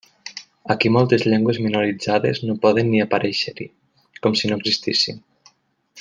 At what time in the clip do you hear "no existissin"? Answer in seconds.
4.53-5.21